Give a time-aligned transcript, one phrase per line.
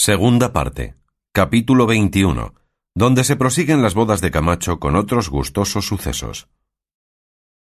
[0.00, 0.94] Segunda parte.
[1.32, 2.54] Capítulo 21.
[2.94, 6.46] Donde se prosiguen las bodas de Camacho con otros gustosos sucesos.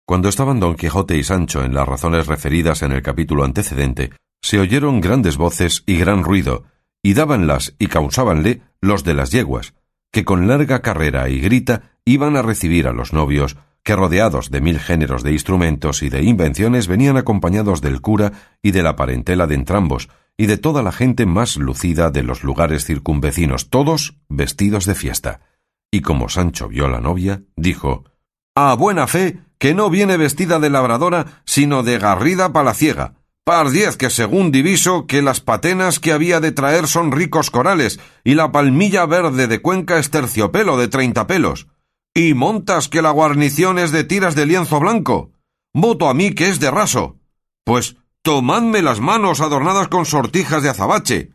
[0.07, 4.59] Cuando estaban Don Quijote y Sancho en las razones referidas en el capítulo antecedente, se
[4.59, 6.65] oyeron grandes voces y gran ruido,
[7.03, 9.75] y dábanlas y causábanle los de las yeguas,
[10.11, 14.63] que con larga carrera y grita iban a recibir a los novios, que rodeados de
[14.63, 19.47] mil géneros de instrumentos y de invenciones venían acompañados del cura y de la parentela
[19.47, 24.85] de entrambos, y de toda la gente más lucida de los lugares circunvecinos, todos vestidos
[24.85, 25.41] de fiesta.
[25.91, 28.05] Y como Sancho vio a la novia, dijo
[28.55, 33.15] A buena fe, que no viene vestida de labradora, sino de garrida palaciega.
[33.45, 38.01] Par diez que según diviso que las patenas que había de traer son ricos corales,
[38.25, 41.69] y la palmilla verde de Cuenca es terciopelo de treinta pelos.
[42.15, 45.33] Y montas que la guarnición es de tiras de lienzo blanco.
[45.75, 47.19] Voto a mí que es de raso.
[47.65, 51.33] Pues Tomadme las manos adornadas con sortijas de azabache.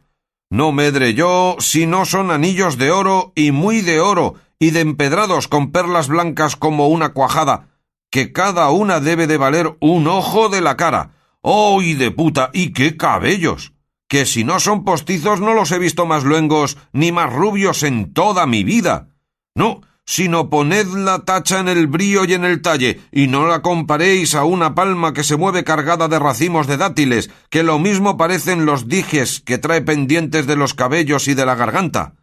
[0.49, 4.79] No medre yo si no son anillos de oro y muy de oro y de
[4.79, 7.67] empedrados con perlas blancas como una cuajada,
[8.09, 11.11] que cada una debe de valer un ojo de la cara.
[11.41, 12.49] ¡Oh, y de puta!
[12.53, 13.73] ¡Y qué cabellos!
[14.07, 18.15] Que si no son postizos no los he visto más luengos ni más rubios en
[18.15, 19.09] toda mi vida.
[19.53, 23.61] No, sino poned la tacha en el brío y en el talle, y no la
[23.61, 28.17] comparéis a una palma que se mueve cargada de racimos de dátiles, que lo mismo
[28.17, 32.15] parecen los dijes que trae pendientes de los cabellos y de la garganta.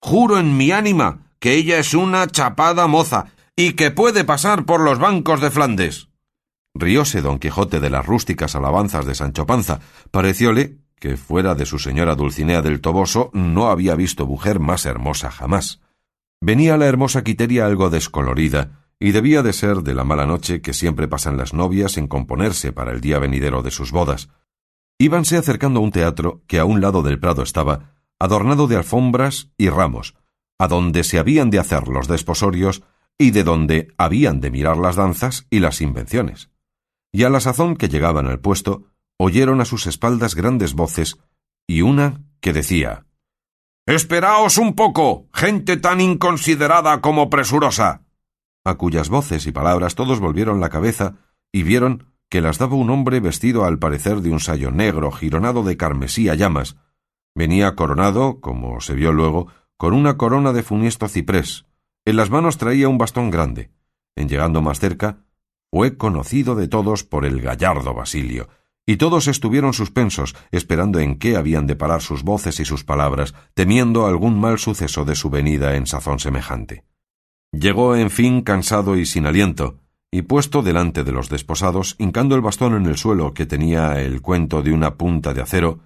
[0.00, 4.80] Juro en mi ánima que ella es una chapada moza, y que puede pasar por
[4.80, 6.08] los bancos de Flandes.
[6.74, 9.80] Rióse don Quijote de las rústicas alabanzas de Sancho Panza.
[10.10, 15.30] Parecióle que fuera de su señora Dulcinea del Toboso no había visto mujer más hermosa
[15.30, 15.80] jamás.
[16.40, 20.72] Venía la hermosa Quiteria algo descolorida, y debía de ser de la mala noche que
[20.72, 24.28] siempre pasan las novias en componerse para el día venidero de sus bodas.
[24.98, 29.50] Íbanse acercando a un teatro que a un lado del prado estaba, adornado de alfombras
[29.56, 30.14] y ramos,
[30.58, 32.82] a donde se habían de hacer los desposorios
[33.16, 36.50] y de donde habían de mirar las danzas y las invenciones.
[37.12, 41.18] Y a la sazón que llegaban al puesto, oyeron a sus espaldas grandes voces,
[41.66, 43.06] y una que decía
[43.88, 48.02] Esperaos un poco, gente tan inconsiderada como presurosa.
[48.62, 51.14] A cuyas voces y palabras todos volvieron la cabeza
[51.52, 55.62] y vieron que las daba un hombre vestido al parecer de un sayo negro gironado
[55.62, 56.76] de carmesí a llamas.
[57.34, 59.46] Venía coronado, como se vio luego,
[59.78, 61.64] con una corona de funesto ciprés.
[62.04, 63.70] En las manos traía un bastón grande.
[64.16, 65.24] En llegando más cerca,
[65.70, 68.50] fue conocido de todos por el gallardo Basilio,
[68.88, 73.34] y todos estuvieron suspensos, esperando en qué habían de parar sus voces y sus palabras,
[73.52, 76.84] temiendo algún mal suceso de su venida en sazón semejante.
[77.52, 79.76] Llegó, en fin, cansado y sin aliento,
[80.10, 84.22] y puesto delante de los desposados, hincando el bastón en el suelo que tenía el
[84.22, 85.80] cuento de una punta de acero,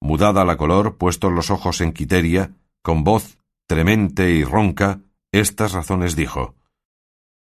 [0.00, 3.36] mudada la color, puestos los ojos en Quiteria, con voz
[3.66, 6.54] tremente y ronca, estas razones dijo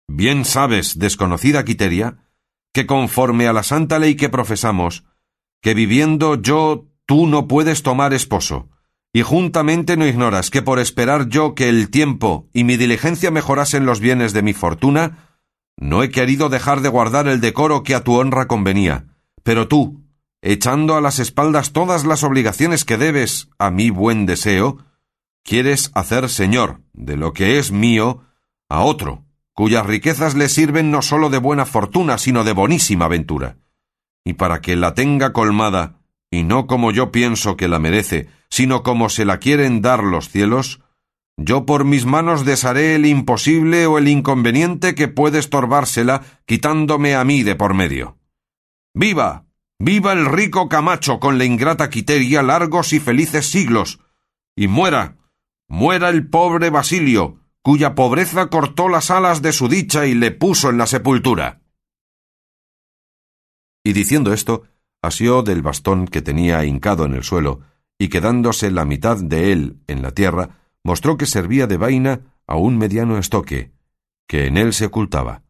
[0.08, 2.23] Bien sabes, desconocida Quiteria,
[2.74, 5.06] que conforme a la santa ley que profesamos,
[5.62, 8.70] que viviendo yo tú no puedes tomar esposo,
[9.14, 13.86] y juntamente no ignoras que por esperar yo que el tiempo y mi diligencia mejorasen
[13.86, 15.30] los bienes de mi fortuna,
[15.78, 19.06] no he querido dejar de guardar el decoro que a tu honra convenía,
[19.44, 20.04] pero tú,
[20.42, 24.80] echando a las espaldas todas las obligaciones que debes a mi buen deseo,
[25.44, 28.24] quieres hacer señor de lo que es mío
[28.68, 33.58] a otro, cuyas riquezas le sirven no sólo de buena fortuna, sino de bonísima ventura.
[34.26, 36.00] Y para que la tenga colmada,
[36.32, 40.30] y no como yo pienso que la merece, sino como se la quieren dar los
[40.30, 40.82] cielos,
[41.38, 47.24] yo por mis manos desharé el imposible o el inconveniente que puede estorbársela, quitándome a
[47.24, 48.18] mí de por medio.
[48.94, 49.46] ¡Viva!
[49.80, 54.00] ¡Viva el rico Camacho con la ingrata Quiteria largos y felices siglos!
[54.56, 55.18] Y muera,
[55.68, 60.70] muera el pobre Basilio, cuya pobreza cortó las alas de su dicha y le puso
[60.70, 61.62] en la sepultura.
[63.86, 64.64] Y diciendo esto,
[65.02, 67.62] asió del bastón que tenía hincado en el suelo,
[67.98, 72.58] y quedándose la mitad de él en la tierra, mostró que servía de vaina a
[72.58, 73.72] un mediano estoque,
[74.28, 75.44] que en él se ocultaba,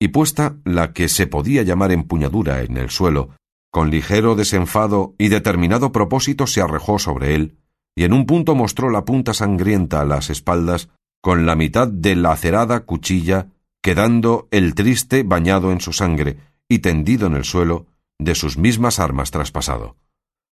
[0.00, 3.30] y puesta la que se podía llamar empuñadura en el suelo,
[3.70, 7.58] con ligero desenfado y determinado propósito se arrojó sobre él,
[7.96, 10.88] y en un punto mostró la punta sangrienta a las espaldas
[11.24, 13.48] con la mitad de la acerada cuchilla,
[13.82, 16.36] quedando el triste bañado en su sangre
[16.68, 17.86] y tendido en el suelo,
[18.18, 19.96] de sus mismas armas traspasado.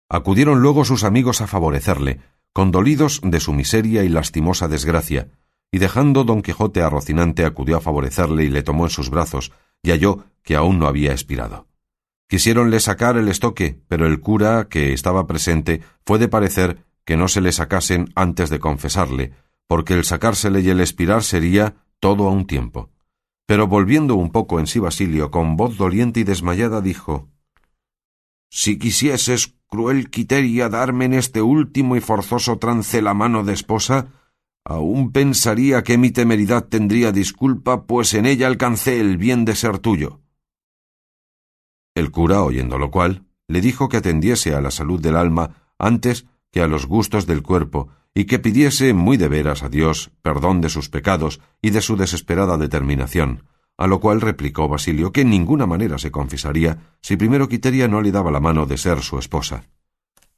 [0.10, 2.20] Acudieron luego sus amigos a favorecerle,
[2.52, 5.30] condolidos de su miseria y lastimosa desgracia,
[5.72, 9.54] y dejando don Quijote a Rocinante acudió a favorecerle y le tomó en sus brazos,
[9.82, 11.68] y halló que aún no había expirado.
[12.28, 17.30] Quisiéronle sacar el estoque, pero el cura, que estaba presente, fue de parecer que no
[17.30, 19.32] se le sacasen antes de confesarle,
[19.68, 22.90] porque el sacársele y el expirar sería todo a un tiempo.
[23.46, 27.30] Pero volviendo un poco en sí Basilio, con voz doliente y desmayada, dijo
[28.50, 34.08] Si quisieses, cruel Quiteria, darme en este último y forzoso trance la mano de esposa,
[34.66, 39.80] aún pensaría que mi temeridad tendría disculpa, pues en ella alcancé el bien de ser
[39.80, 40.22] tuyo.
[41.96, 46.26] El cura, oyendo lo cual, le dijo que atendiese a la salud del alma antes
[46.52, 50.62] que a los gustos del cuerpo, y que pidiese muy de veras a Dios perdón
[50.62, 53.44] de sus pecados y de su desesperada determinación,
[53.78, 58.02] a lo cual replicó Basilio que en ninguna manera se confesaría si primero Quiteria no
[58.02, 59.66] le daba la mano de ser su esposa,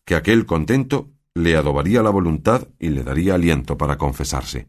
[0.03, 4.67] que aquel contento le adobaría la voluntad y le daría aliento para confesarse.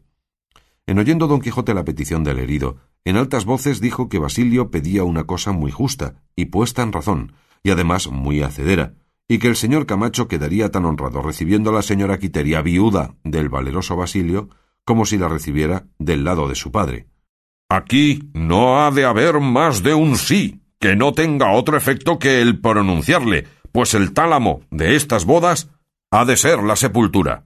[0.85, 5.03] En oyendo don Quijote la petición del herido, en altas voces dijo que Basilio pedía
[5.03, 7.33] una cosa muy justa y puesta en razón,
[7.63, 8.93] y además muy hacedera,
[9.31, 13.47] y que el señor Camacho quedaría tan honrado recibiendo a la señora Quiteria viuda del
[13.47, 14.49] valeroso Basilio
[14.83, 17.07] como si la recibiera del lado de su padre.
[17.69, 22.41] Aquí no ha de haber más de un sí, que no tenga otro efecto que
[22.41, 25.69] el pronunciarle, pues el tálamo de estas bodas
[26.11, 27.45] ha de ser la sepultura.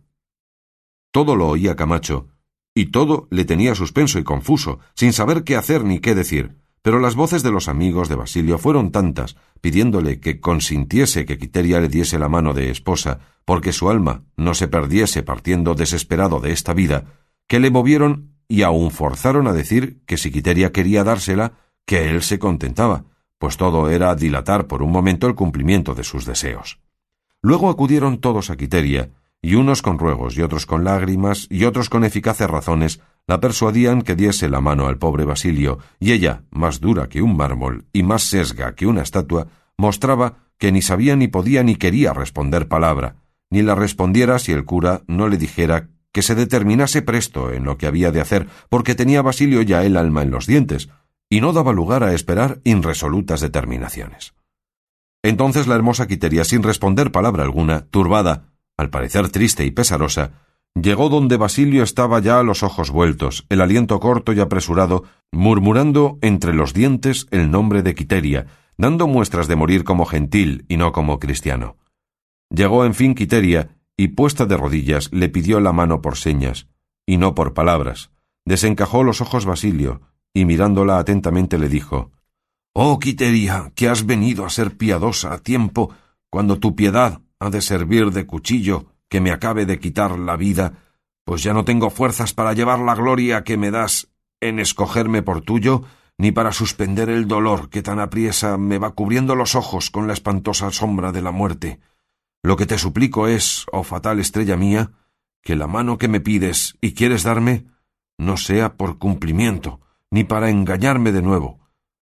[1.11, 2.29] Todo lo oía Camacho,
[2.73, 6.55] y todo le tenía suspenso y confuso, sin saber qué hacer ni qué decir,
[6.85, 11.79] pero las voces de los amigos de Basilio fueron tantas, pidiéndole que consintiese que Quiteria
[11.79, 16.51] le diese la mano de esposa, porque su alma no se perdiese partiendo desesperado de
[16.51, 17.05] esta vida,
[17.47, 21.53] que le movieron y aun forzaron a decir que si Quiteria quería dársela,
[21.87, 23.05] que él se contentaba,
[23.39, 26.77] pues todo era dilatar por un momento el cumplimiento de sus deseos.
[27.41, 29.09] Luego acudieron todos a Quiteria,
[29.41, 34.01] y unos con ruegos y otros con lágrimas y otros con eficaces razones la persuadían
[34.01, 38.03] que diese la mano al pobre Basilio, y ella, más dura que un mármol y
[38.03, 43.15] más sesga que una estatua, mostraba que ni sabía ni podía ni quería responder palabra,
[43.49, 47.77] ni la respondiera si el cura no le dijera que se determinase presto en lo
[47.77, 50.89] que había de hacer, porque tenía Basilio ya el alma en los dientes,
[51.29, 54.33] y no daba lugar a esperar irresolutas determinaciones.
[55.23, 60.44] Entonces la hermosa Quiteria, sin responder palabra alguna, turbada, al parecer triste y pesarosa,
[60.75, 66.19] llegó donde Basilio estaba ya a los ojos vueltos, el aliento corto y apresurado, murmurando
[66.21, 68.45] entre los dientes el nombre de Quiteria,
[68.77, 71.77] dando muestras de morir como gentil y no como cristiano.
[72.49, 76.67] Llegó en fin Quiteria, y puesta de rodillas le pidió la mano por señas,
[77.05, 78.11] y no por palabras.
[78.45, 80.01] Desencajó los ojos Basilio,
[80.33, 82.11] y mirándola atentamente le dijo
[82.73, 85.93] Oh Quiteria, que has venido a ser piadosa a tiempo,
[86.29, 90.73] cuando tu piedad ha de servir de cuchillo que me acabe de quitar la vida,
[91.23, 94.09] pues ya no tengo fuerzas para llevar la gloria que me das
[94.41, 95.83] en escogerme por tuyo,
[96.17, 100.11] ni para suspender el dolor que tan apriesa me va cubriendo los ojos con la
[100.11, 101.79] espantosa sombra de la muerte.
[102.43, 104.91] Lo que te suplico es, oh fatal estrella mía,
[105.41, 107.67] que la mano que me pides y quieres darme
[108.17, 109.79] no sea por cumplimiento,
[110.11, 111.61] ni para engañarme de nuevo,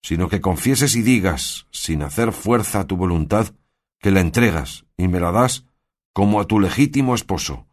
[0.02, 3.48] sino que confieses y digas, sin hacer fuerza a tu voluntad,
[4.00, 5.65] que la entregas y me la das
[6.16, 7.68] como a tu legítimo esposo.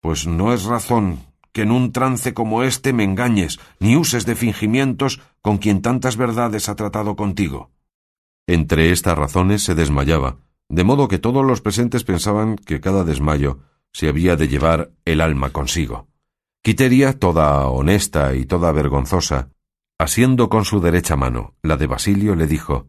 [0.00, 1.18] Pues no es razón
[1.52, 6.16] que en un trance como este me engañes, ni uses de fingimientos con quien tantas
[6.16, 7.70] verdades ha tratado contigo.
[8.46, 10.38] Entre estas razones se desmayaba,
[10.70, 13.58] de modo que todos los presentes pensaban que cada desmayo
[13.92, 16.08] se había de llevar el alma consigo.
[16.62, 19.50] Quiteria, toda honesta y toda vergonzosa,
[19.98, 22.88] asiendo con su derecha mano la de Basilio, le dijo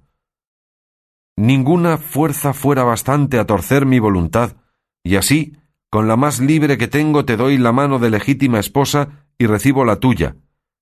[1.35, 4.55] ninguna fuerza fuera bastante a torcer mi voluntad,
[5.07, 5.53] y así,
[5.89, 9.85] con la más libre que tengo, te doy la mano de legítima esposa y recibo
[9.85, 10.35] la tuya,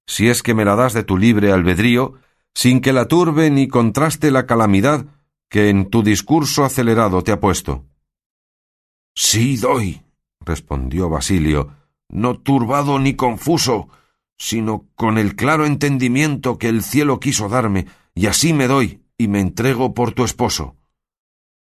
[0.08, 2.15] si es que me la das de tu libre albedrío,
[2.53, 5.05] sin que la turbe ni contraste la calamidad
[5.48, 7.86] que en tu discurso acelerado te ha puesto.
[9.13, 10.01] Sí doy,
[10.41, 11.72] respondió Basilio,
[12.10, 13.89] no turbado ni confuso,
[14.38, 19.27] sino con el claro entendimiento que el cielo quiso darme, y así me doy, y
[19.27, 20.75] me entrego por tu esposo.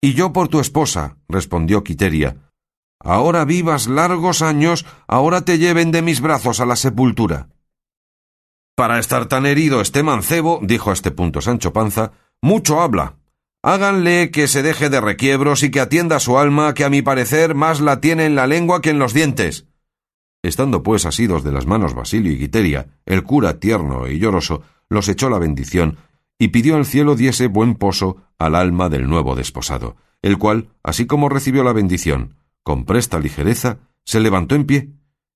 [0.04, 2.36] Y yo por tu esposa, respondió Quiteria.
[3.00, 7.48] Ahora vivas largos años, ahora te lleven de mis brazos a la sepultura.
[8.76, 13.16] Para estar tan herido este mancebo, dijo a este punto Sancho Panza, mucho habla.
[13.62, 17.54] Háganle que se deje de requiebros y que atienda su alma, que a mi parecer
[17.54, 19.68] más la tiene en la lengua que en los dientes.
[20.42, 25.08] Estando pues asidos de las manos Basilio y Quiteria, el cura tierno y lloroso los
[25.08, 25.96] echó la bendición
[26.38, 31.06] y pidió al cielo diese buen poso al alma del nuevo desposado, el cual, así
[31.06, 34.90] como recibió la bendición, con presta ligereza, se levantó en pie,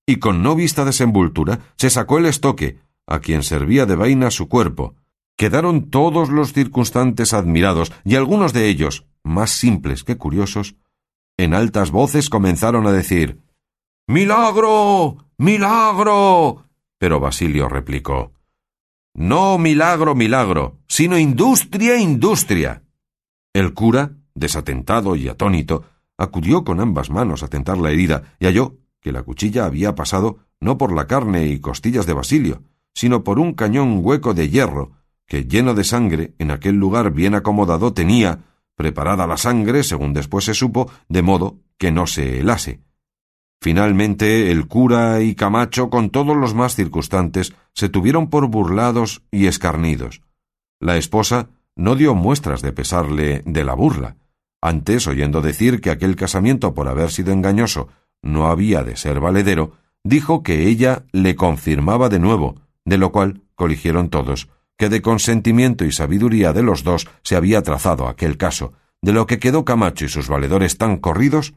[0.07, 4.49] y con no vista desenvoltura se sacó el estoque, a quien servía de vaina su
[4.49, 4.95] cuerpo.
[5.37, 10.77] Quedaron todos los circunstantes admirados, y algunos de ellos, más simples que curiosos,
[11.37, 13.39] en altas voces comenzaron a decir
[14.09, 15.19] Milagro.
[15.37, 16.65] Milagro.
[16.99, 18.33] Pero Basilio replicó
[19.19, 22.85] No milagro, milagro, sino industria, industria.
[23.53, 25.83] El cura, desatentado y atónito,
[26.17, 30.39] acudió con ambas manos a tentar la herida y halló que la cuchilla había pasado
[30.61, 32.63] no por la carne y costillas de Basilio,
[32.95, 34.93] sino por un cañón hueco de hierro,
[35.27, 38.45] que lleno de sangre, en aquel lugar bien acomodado tenía,
[38.77, 42.85] preparada la sangre, según después se supo, de modo que no se helase.
[43.61, 49.47] Finalmente el cura y Camacho, con todos los más circunstantes, se tuvieron por burlados y
[49.47, 50.23] escarnidos.
[50.81, 54.17] La esposa no dio muestras de pesarle de la burla.
[54.61, 57.89] Antes, oyendo decir que aquel casamiento por haber sido engañoso
[58.23, 59.73] no había de ser valedero,
[60.05, 65.85] dijo que ella le confirmaba de nuevo, de lo cual coligieron todos, que de consentimiento
[65.85, 68.73] y sabiduría de los dos se había trazado aquel caso,
[69.03, 71.55] de lo que quedó Camacho y sus valedores tan corridos,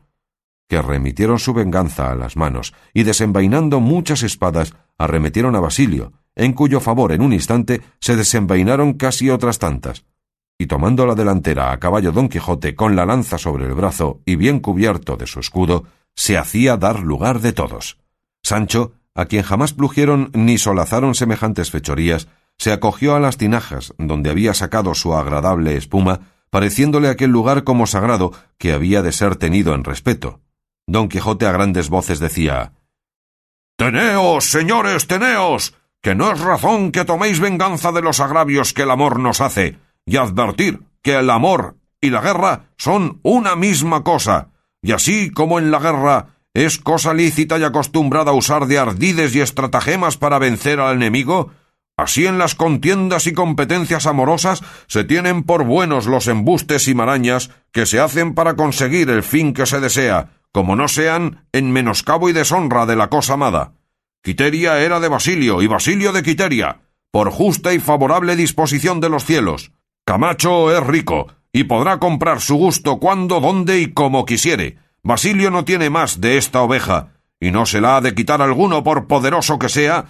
[0.71, 6.53] que remitieron su venganza a las manos, y desenvainando muchas espadas, arremetieron a Basilio, en
[6.53, 10.05] cuyo favor en un instante se desenvainaron casi otras tantas,
[10.57, 14.37] y tomando la delantera a caballo don Quijote con la lanza sobre el brazo y
[14.37, 15.83] bien cubierto de su escudo,
[16.15, 17.97] se hacía dar lugar de todos.
[18.41, 24.29] Sancho, a quien jamás plugieron ni solazaron semejantes fechorías, se acogió a las tinajas donde
[24.29, 29.75] había sacado su agradable espuma, pareciéndole aquel lugar como sagrado que había de ser tenido
[29.75, 30.39] en respeto.
[30.91, 32.73] Don Quijote a grandes voces decía
[33.77, 38.91] Teneos, señores, teneos, que no es razón que toméis venganza de los agravios que el
[38.91, 44.49] amor nos hace, y advertir que el amor y la guerra son una misma cosa,
[44.81, 49.39] y así como en la guerra es cosa lícita y acostumbrada usar de ardides y
[49.39, 51.51] estratagemas para vencer al enemigo,
[51.95, 57.49] así en las contiendas y competencias amorosas se tienen por buenos los embustes y marañas
[57.71, 62.29] que se hacen para conseguir el fin que se desea, como no sean en menoscabo
[62.29, 63.73] y deshonra de la cosa amada.
[64.23, 66.81] Quiteria era de Basilio y Basilio de Quiteria,
[67.11, 69.71] por justa y favorable disposición de los cielos.
[70.05, 74.77] Camacho es rico, y podrá comprar su gusto cuando, donde y como quisiere.
[75.03, 78.83] Basilio no tiene más de esta oveja, y no se la ha de quitar alguno
[78.83, 80.05] por poderoso que sea,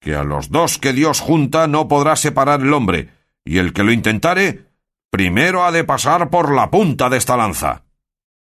[0.00, 3.10] que a los dos que Dios junta no podrá separar el hombre,
[3.44, 4.66] y el que lo intentare,
[5.10, 7.85] primero ha de pasar por la punta de esta lanza.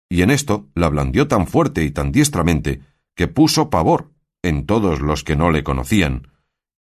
[0.10, 2.82] Y en esto la blandió tan fuerte y tan diestramente
[3.16, 4.12] que puso pavor
[4.44, 6.30] en todos los que no le conocían,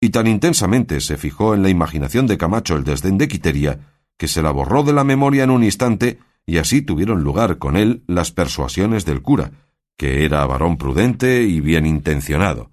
[0.01, 3.81] y tan intensamente se fijó en la imaginación de Camacho el desdén de Quiteria,
[4.17, 7.77] que se la borró de la memoria en un instante, y así tuvieron lugar con
[7.77, 9.53] él las persuasiones del cura,
[9.99, 12.71] que era varón prudente y bien intencionado,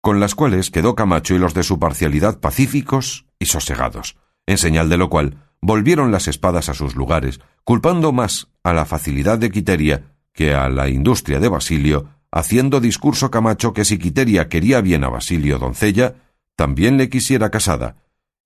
[0.00, 4.16] con las cuales quedó Camacho y los de su parcialidad pacíficos y sosegados,
[4.46, 8.84] en señal de lo cual volvieron las espadas a sus lugares, culpando más a la
[8.84, 14.48] facilidad de Quiteria que a la industria de Basilio, haciendo discurso Camacho que si Quiteria
[14.48, 16.14] quería bien a Basilio doncella,
[16.54, 17.96] también le quisiera casada,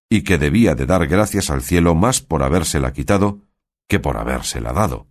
[0.09, 3.41] y que debía de dar gracias al cielo más por habérsela quitado
[3.89, 5.07] que por habérsela dado.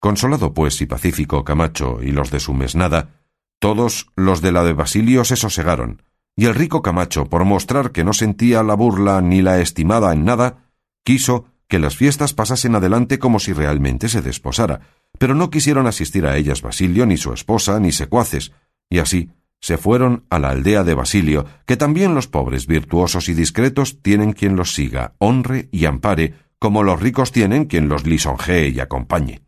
[0.00, 3.20] Consolado, pues, y pacífico Camacho y los de su mesnada,
[3.58, 6.02] todos los de la de Basilio se sosegaron,
[6.36, 10.24] y el rico Camacho, por mostrar que no sentía la burla ni la estimada en
[10.24, 10.70] nada,
[11.04, 14.80] quiso que las fiestas pasasen adelante como si realmente se desposara,
[15.18, 18.52] pero no quisieron asistir a ellas Basilio, ni su esposa, ni secuaces,
[18.90, 19.30] y así
[19.60, 24.34] se fueron a la aldea de Basilio, que también los pobres, virtuosos y discretos tienen
[24.34, 29.40] quien los siga, honre y ampare, como los ricos tienen quien los lisonjee y acompañe.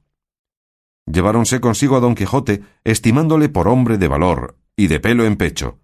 [1.05, 5.81] Lleváronse consigo a don Quijote, estimándole por hombre de valor y de pelo en pecho.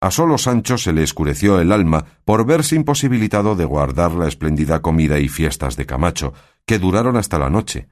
[0.00, 4.80] A solo Sancho se le escureció el alma por verse imposibilitado de guardar la espléndida
[4.80, 6.32] comida y fiestas de Camacho,
[6.64, 7.88] que duraron hasta la noche.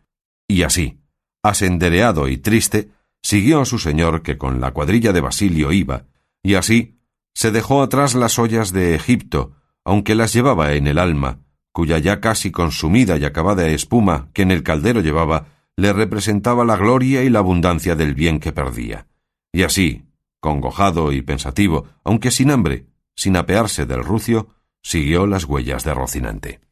[0.49, 1.01] Y así,
[1.43, 2.91] asendereado y triste,
[3.23, 6.07] siguió a su señor que con la cuadrilla de Basilio iba,
[6.43, 6.99] y así
[7.35, 9.53] se dejó atrás las ollas de Egipto,
[9.85, 11.41] aunque las llevaba en el alma,
[11.73, 15.47] cuya ya casi consumida y acabada espuma que en el caldero llevaba
[15.77, 19.07] le representaba la gloria y la abundancia del bien que perdía.
[19.53, 20.08] Y así,
[20.41, 24.49] congojado y pensativo, aunque sin hambre, sin apearse del rucio,
[24.83, 26.68] siguió las huellas de Rocinante.